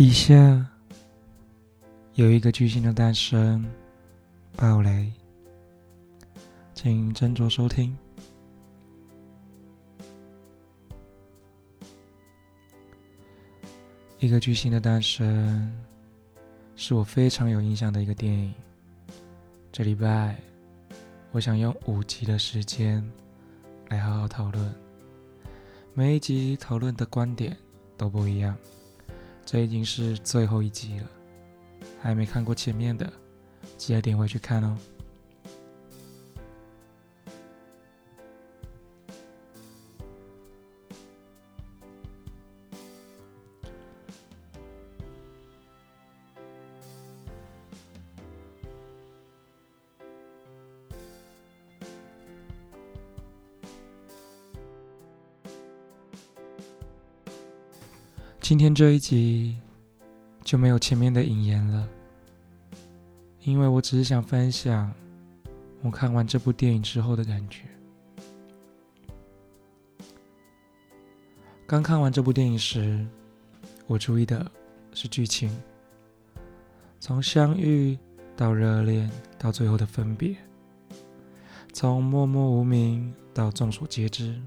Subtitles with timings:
[0.00, 0.66] 以下
[2.14, 3.62] 有一个巨星的诞生，
[4.56, 5.12] 暴雷，
[6.72, 7.94] 请斟酌收听。
[14.20, 15.70] 一个巨星的诞生，
[16.76, 18.54] 是我非常有印象的一个电影。
[19.70, 20.34] 这礼拜，
[21.30, 23.06] 我想用五集的时间
[23.90, 24.74] 来好好讨论，
[25.92, 27.54] 每一集讨论的观点
[27.98, 28.56] 都不一样。
[29.52, 31.10] 这已经是最后一集了，
[32.00, 33.12] 还没看过前面的，
[33.76, 34.78] 记得点回去看哦。
[58.50, 59.56] 今天这一集
[60.42, 61.88] 就没有前面的引言了，
[63.42, 64.92] 因为我只是想分享
[65.82, 67.62] 我看完这部电影之后的感觉。
[71.64, 73.06] 刚看完这部电影时，
[73.86, 74.50] 我注意的
[74.94, 75.48] 是剧情，
[76.98, 77.96] 从相遇
[78.36, 79.08] 到热恋，
[79.38, 80.34] 到最后的分别，
[81.72, 84.42] 从默默无名到众所皆知。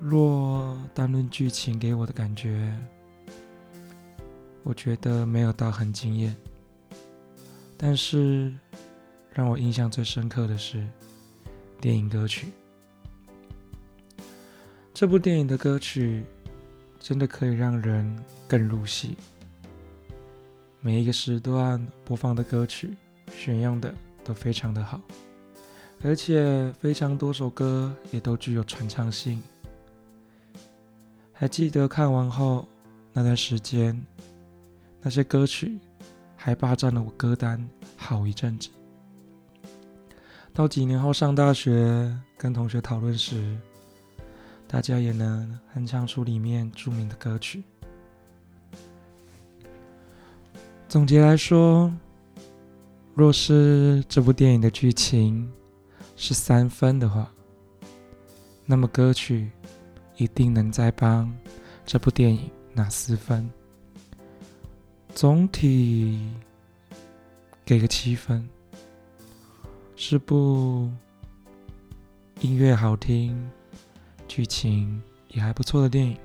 [0.00, 2.72] 若单论剧情给我的感觉，
[4.62, 6.34] 我觉得没有到很惊艳。
[7.76, 8.52] 但是
[9.32, 10.86] 让我印象最深刻的是
[11.80, 12.48] 电影歌曲。
[14.94, 16.24] 这部电影的歌曲
[17.00, 19.16] 真的可以让人更入戏。
[20.80, 22.96] 每一个时段播放的歌曲
[23.32, 23.92] 选用的
[24.22, 25.00] 都非常的好，
[26.02, 29.42] 而且非常多首歌也都具有传唱性。
[31.40, 32.66] 还记得看完后
[33.12, 33.96] 那段时间，
[35.00, 35.78] 那些歌曲
[36.34, 37.64] 还霸占了我歌单
[37.96, 38.68] 好一阵子。
[40.52, 43.56] 到几年后上大学，跟同学讨论时，
[44.66, 47.62] 大家也能哼唱出里面著名的歌曲。
[50.88, 51.88] 总结来说，
[53.14, 55.48] 若是这部电影的剧情
[56.16, 57.30] 是三分的话，
[58.66, 59.48] 那么歌曲。
[60.18, 61.32] 一定能再帮
[61.86, 63.48] 这部电影拿四分，
[65.14, 66.20] 总体
[67.64, 68.46] 给个七分，
[69.94, 70.90] 是部
[72.40, 73.48] 音乐好听、
[74.26, 76.18] 剧情也还不错的电影。